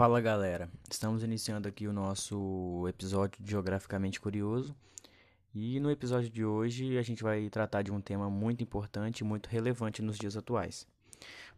[0.00, 4.74] Fala galera, estamos iniciando aqui o nosso episódio Geograficamente Curioso
[5.54, 9.24] e no episódio de hoje a gente vai tratar de um tema muito importante e
[9.24, 10.88] muito relevante nos dias atuais.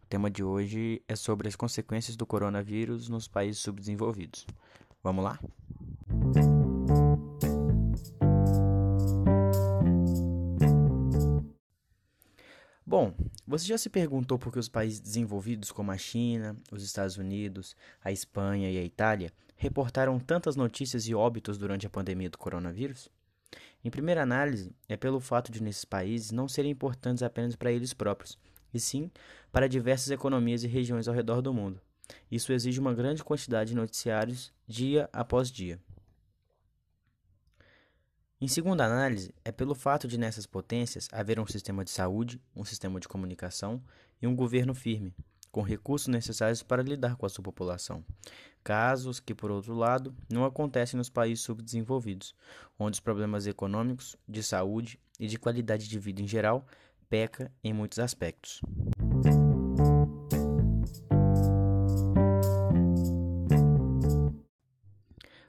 [0.03, 4.45] O tema de hoje é sobre as consequências do coronavírus nos países subdesenvolvidos.
[5.01, 5.39] Vamos lá?
[12.85, 13.15] Bom,
[13.45, 17.75] você já se perguntou por que os países desenvolvidos como a China, os Estados Unidos,
[18.03, 23.09] a Espanha e a Itália reportaram tantas notícias e óbitos durante a pandemia do coronavírus?
[23.83, 27.93] Em primeira análise, é pelo fato de nesses países não serem importantes apenas para eles
[27.93, 28.37] próprios,
[28.73, 29.11] e sim
[29.51, 31.81] para diversas economias e regiões ao redor do mundo.
[32.31, 35.79] Isso exige uma grande quantidade de noticiários dia após dia.
[38.43, 42.65] Em segunda análise, é pelo fato de nessas potências haver um sistema de saúde, um
[42.65, 43.81] sistema de comunicação
[44.21, 45.15] e um governo firme,
[45.49, 48.03] com recursos necessários para lidar com a sua população.
[48.61, 52.35] Casos que, por outro lado, não acontecem nos países subdesenvolvidos,
[52.77, 56.67] onde os problemas econômicos, de saúde e de qualidade de vida em geral
[57.09, 58.59] peca em muitos aspectos.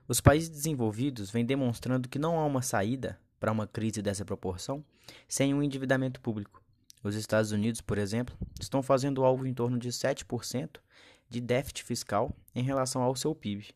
[0.07, 4.85] Os países desenvolvidos vêm demonstrando que não há uma saída para uma crise dessa proporção
[5.27, 6.63] sem um endividamento público.
[7.03, 10.77] Os Estados Unidos, por exemplo, estão fazendo algo em torno de 7%
[11.31, 13.75] de déficit fiscal em relação ao seu PIB.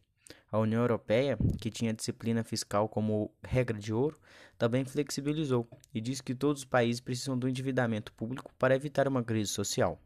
[0.52, 4.20] A União Europeia, que tinha disciplina fiscal como regra de ouro,
[4.58, 9.24] também flexibilizou e diz que todos os países precisam do endividamento público para evitar uma
[9.24, 9.98] crise social.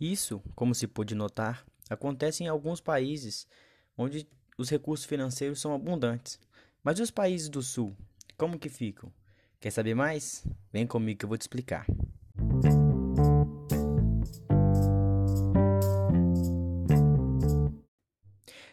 [0.00, 3.46] Isso, como se pôde notar, Acontece em alguns países
[3.98, 6.38] onde os recursos financeiros são abundantes.
[6.82, 7.94] Mas e os países do sul?
[8.38, 9.12] Como que ficam?
[9.60, 10.46] Quer saber mais?
[10.72, 11.84] Vem comigo que eu vou te explicar.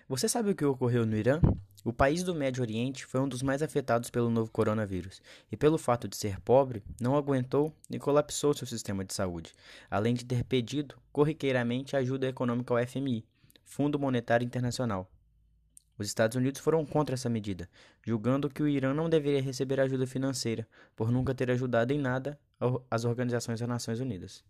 [0.10, 1.42] Você sabe o que ocorreu no Irã?
[1.84, 5.78] O país do Médio Oriente foi um dos mais afetados pelo novo coronavírus e, pelo
[5.78, 9.54] fato de ser pobre, não aguentou e colapsou seu sistema de saúde,
[9.92, 13.26] além de ter pedido corriqueiramente ajuda econômica ao FMI,
[13.66, 15.12] Fundo Monetário Internacional.
[15.98, 17.70] Os Estados Unidos foram contra essa medida,
[18.02, 20.66] julgando que o Irã não deveria receber ajuda financeira
[20.96, 22.40] por nunca ter ajudado em nada
[22.90, 24.42] as organizações das Nações Unidas.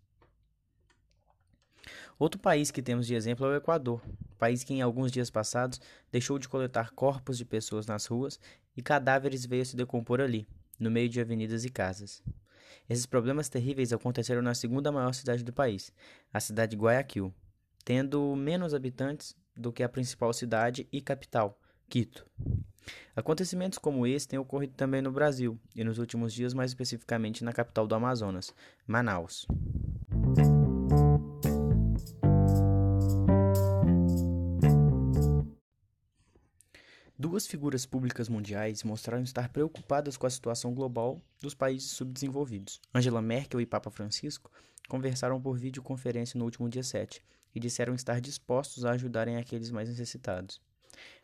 [2.18, 4.02] Outro país que temos de exemplo é o Equador,
[4.38, 8.38] país que em alguns dias passados deixou de coletar corpos de pessoas nas ruas
[8.76, 10.48] e cadáveres veio se decompor ali,
[10.78, 12.22] no meio de avenidas e casas.
[12.88, 15.92] Esses problemas terríveis aconteceram na segunda maior cidade do país,
[16.32, 17.32] a cidade de Guayaquil,
[17.84, 22.26] tendo menos habitantes do que a principal cidade e capital, Quito.
[23.16, 27.52] Acontecimentos como esse têm ocorrido também no Brasil, e nos últimos dias mais especificamente na
[27.52, 28.54] capital do Amazonas,
[28.86, 29.46] Manaus.
[37.28, 42.80] Duas figuras públicas mundiais mostraram estar preocupadas com a situação global dos países subdesenvolvidos.
[42.94, 44.50] Angela Merkel e Papa Francisco
[44.88, 47.22] conversaram por videoconferência no último dia 7
[47.54, 50.58] e disseram estar dispostos a ajudarem aqueles mais necessitados.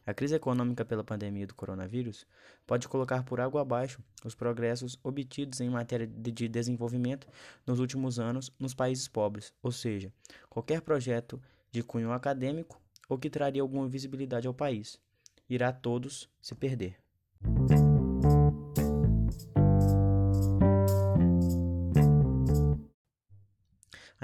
[0.06, 2.26] A crise econômica pela pandemia do coronavírus
[2.66, 7.26] pode colocar por água abaixo os progressos obtidos em matéria de desenvolvimento
[7.66, 10.12] nos últimos anos nos países pobres, ou seja,
[10.50, 11.40] qualquer projeto
[11.72, 12.78] de cunho acadêmico
[13.08, 15.02] ou que traria alguma visibilidade ao país
[15.48, 16.96] irá todos se perder.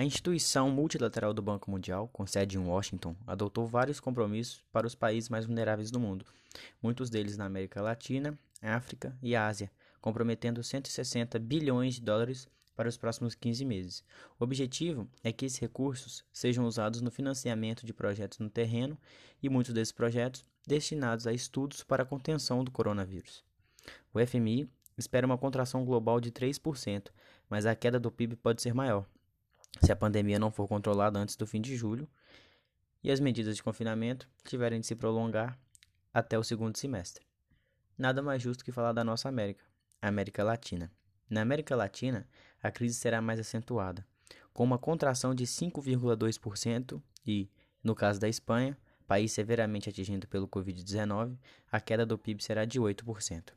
[0.01, 4.95] A instituição multilateral do Banco Mundial, com sede em Washington, adotou vários compromissos para os
[4.95, 6.25] países mais vulneráveis do mundo,
[6.83, 9.71] muitos deles na América Latina, África e Ásia,
[10.01, 12.49] comprometendo 160 bilhões de dólares
[12.81, 14.03] para os próximos 15 meses.
[14.39, 18.97] O objetivo é que esses recursos sejam usados no financiamento de projetos no terreno
[19.43, 23.45] e muitos desses projetos destinados a estudos para a contenção do coronavírus.
[24.15, 27.09] O FMI espera uma contração global de 3%,
[27.51, 29.05] mas a queda do PIB pode ser maior,
[29.83, 32.09] se a pandemia não for controlada antes do fim de julho
[33.05, 35.59] e as medidas de confinamento tiverem de se prolongar
[36.15, 37.27] até o segundo semestre.
[37.99, 39.67] Nada mais justo que falar da nossa América,
[40.01, 40.91] América Latina.
[41.31, 42.27] Na América Latina,
[42.63, 44.07] a crise será mais acentuada,
[44.53, 47.49] com uma contração de 5,2% e,
[47.83, 48.77] no caso da Espanha,
[49.07, 51.37] país severamente atingido pelo Covid-19,
[51.71, 53.53] a queda do PIB será de 8%.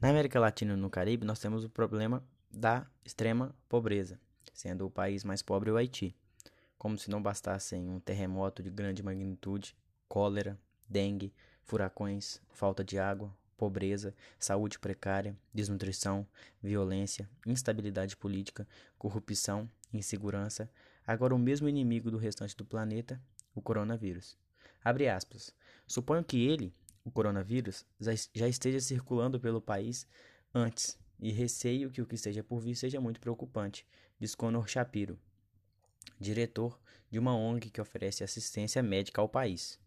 [0.00, 4.20] Na América Latina e no Caribe, nós temos o problema da extrema pobreza,
[4.52, 6.14] sendo o país mais pobre o Haiti.
[6.76, 9.74] Como se não bastassem um terremoto de grande magnitude,
[10.06, 11.32] cólera, dengue,
[11.64, 16.26] furacões, falta de água, pobreza, saúde precária, desnutrição,
[16.62, 18.66] violência, instabilidade política,
[18.98, 20.70] corrupção, insegurança,
[21.06, 23.20] agora o mesmo inimigo do restante do planeta,
[23.54, 24.36] o coronavírus.
[24.82, 25.54] Abre aspas.
[25.86, 26.74] Suponho que ele,
[27.04, 27.86] o coronavírus,
[28.34, 30.06] já esteja circulando pelo país
[30.54, 33.86] antes e receio que o que esteja por vir seja muito preocupante,
[34.18, 35.18] diz Conor Shapiro,
[36.20, 36.78] diretor
[37.10, 39.78] de uma ONG que oferece assistência médica ao país.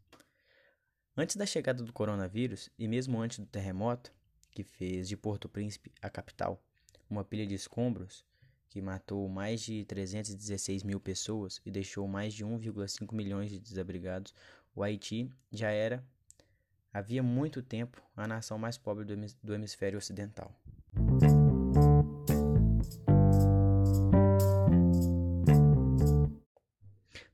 [1.19, 4.13] Antes da chegada do coronavírus e mesmo antes do terremoto,
[4.51, 6.61] que fez de Porto Príncipe a capital
[7.09, 8.23] uma pilha de escombros
[8.69, 14.31] que matou mais de 316 mil pessoas e deixou mais de 1,5 milhões de desabrigados,
[14.75, 16.05] o Haiti já era,
[16.93, 19.03] havia muito tempo, a nação mais pobre
[19.41, 20.55] do hemisfério ocidental.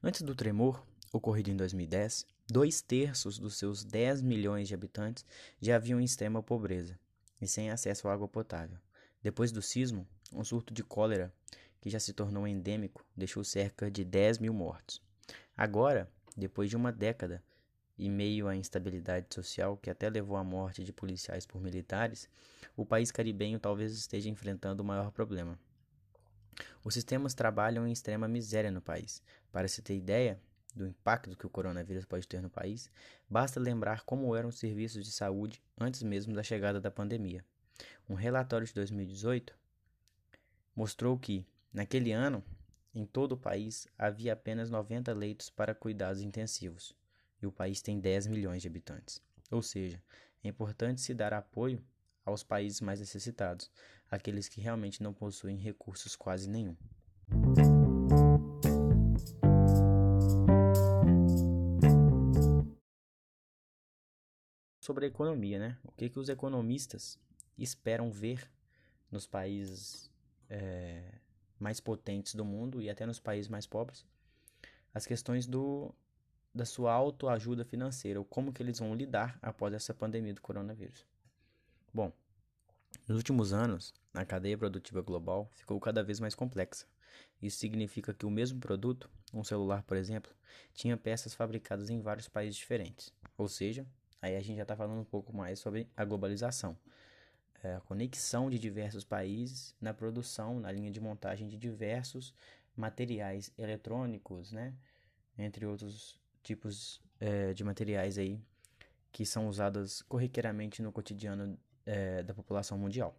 [0.02, 0.82] Antes do tremor,
[1.14, 5.24] ocorrido em 2010, dois terços dos seus 10 milhões de habitantes
[5.62, 7.00] já haviam em extrema pobreza
[7.40, 8.80] e sem acesso à água potável.
[9.22, 11.32] Depois do sismo, um surto de cólera,
[11.80, 15.02] que já se tornou endêmico, deixou cerca de 10 mil mortos.
[15.56, 17.44] Agora, depois de uma década
[17.96, 22.28] e meio à instabilidade social que até levou à morte de policiais por militares,
[22.76, 25.60] o país caribenho talvez esteja enfrentando o maior problema.
[26.84, 29.22] Os sistemas trabalham em extrema miséria no país.
[29.52, 30.40] Para se ter ideia
[30.76, 32.90] do impacto que o coronavírus pode ter no país,
[33.30, 37.44] basta lembrar como eram os serviços de saúde antes mesmo da chegada da pandemia.
[38.10, 39.56] Um relatório de 2018
[40.76, 42.44] mostrou que, naquele ano,
[42.94, 46.96] em todo o país havia apenas 90 leitos para cuidados intensivos,
[47.42, 49.22] e o país tem 10 milhões de habitantes.
[49.50, 50.02] Ou seja,
[50.44, 51.84] é importante se dar apoio
[52.26, 53.70] aos países mais necessitados,
[54.10, 56.76] aqueles que realmente não possuem recursos quase nenhum.
[64.84, 65.78] Sobre a economia, né?
[65.86, 67.18] O que, que os economistas
[67.58, 68.52] esperam ver
[69.10, 70.12] nos países
[70.50, 71.20] é,
[71.58, 74.06] mais potentes do mundo e até nos países mais pobres?
[74.94, 75.96] As questões do,
[76.54, 81.08] da sua autoajuda financeira, ou como que eles vão lidar após essa pandemia do coronavírus.
[81.94, 82.12] Bom,
[83.08, 86.86] nos últimos anos, a cadeia produtiva global ficou cada vez mais complexa.
[87.42, 90.36] Isso significa que o mesmo produto, um celular, por exemplo,
[90.74, 93.14] tinha peças fabricadas em vários países diferentes.
[93.38, 93.88] Ou seja,
[94.24, 96.78] aí a gente já está falando um pouco mais sobre a globalização.
[97.62, 102.34] É a conexão de diversos países na produção, na linha de montagem de diversos
[102.76, 104.74] materiais eletrônicos, né?
[105.38, 108.40] Entre outros tipos é, de materiais aí
[109.12, 113.14] que são usados corriqueiramente no cotidiano é, da população mundial.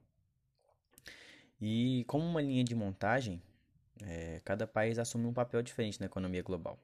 [1.61, 3.43] E como uma linha de montagem,
[4.03, 6.79] é, cada país assume um papel diferente na economia global.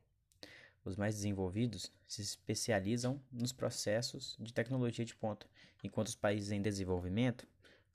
[0.85, 5.47] Os mais desenvolvidos se especializam nos processos de tecnologia de ponta,
[5.85, 7.47] enquanto os países em desenvolvimento,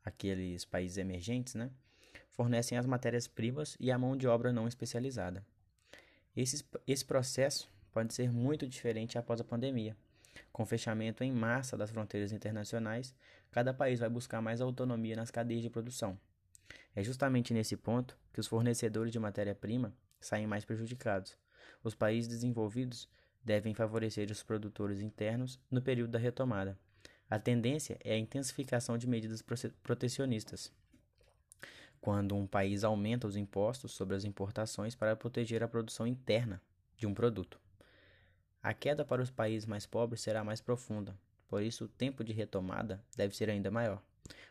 [0.04, 1.72] aqueles países emergentes, né,
[2.30, 5.46] fornecem as matérias-primas e a mão de obra não especializada.
[6.36, 9.96] Esse, esse processo pode ser muito diferente após a pandemia.
[10.52, 13.16] Com o fechamento em massa das fronteiras internacionais,
[13.52, 16.20] cada país vai buscar mais autonomia nas cadeias de produção.
[16.94, 21.38] É justamente nesse ponto que os fornecedores de matéria-prima saem mais prejudicados.
[21.84, 23.08] Os países desenvolvidos
[23.44, 26.78] devem favorecer os produtores internos no período da retomada.
[27.30, 29.44] A tendência é a intensificação de medidas
[29.84, 30.72] protecionistas,
[32.00, 36.62] quando um país aumenta os impostos sobre as importações para proteger a produção interna
[36.98, 37.60] de um produto.
[38.62, 42.32] A queda para os países mais pobres será mais profunda, por isso o tempo de
[42.32, 44.02] retomada deve ser ainda maior.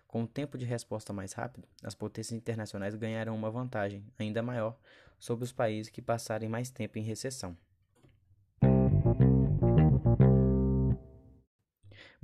[0.06, 4.78] Com o tempo de resposta mais rápido, as potências internacionais ganharão uma vantagem ainda maior
[5.18, 7.56] sobre os países que passarem mais tempo em recessão.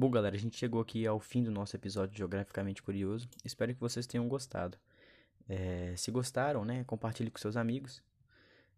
[0.01, 3.29] Bom, galera, a gente chegou aqui ao fim do nosso episódio Geograficamente Curioso.
[3.45, 4.79] Espero que vocês tenham gostado.
[5.47, 8.03] É, se gostaram, né, compartilhe com seus amigos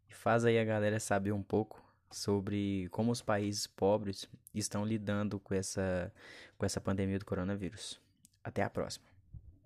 [0.09, 5.39] e faz aí a galera saber um pouco sobre como os países pobres estão lidando
[5.39, 6.13] com essa,
[6.59, 8.01] com essa pandemia do coronavírus.
[8.43, 9.12] Até a próxima.